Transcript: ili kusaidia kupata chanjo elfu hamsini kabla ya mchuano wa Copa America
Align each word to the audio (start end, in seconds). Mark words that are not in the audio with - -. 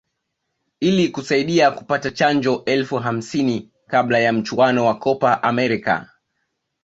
ili 0.79 1.09
kusaidia 1.09 1.71
kupata 1.71 2.11
chanjo 2.11 2.63
elfu 2.65 2.97
hamsini 2.97 3.71
kabla 3.87 4.19
ya 4.19 4.33
mchuano 4.33 4.85
wa 4.85 4.97
Copa 4.99 5.43
America 5.43 6.07